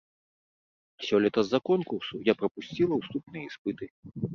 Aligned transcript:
Сёлета 1.09 1.39
з-за 1.47 1.59
конкурсу 1.73 2.15
я 2.33 2.39
прапусціла 2.43 2.93
уступныя 3.03 3.43
іспыты. 3.53 3.85